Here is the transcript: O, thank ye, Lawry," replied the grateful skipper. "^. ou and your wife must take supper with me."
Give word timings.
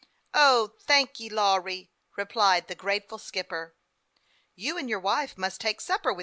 O, 0.33 0.73
thank 0.81 1.19
ye, 1.19 1.29
Lawry," 1.29 1.91
replied 2.17 2.67
the 2.67 2.73
grateful 2.73 3.19
skipper. 3.19 3.75
"^. 4.59 4.67
ou 4.67 4.75
and 4.75 4.89
your 4.89 4.99
wife 4.99 5.37
must 5.37 5.61
take 5.61 5.79
supper 5.79 6.11
with 6.11 6.17
me." 6.17 6.19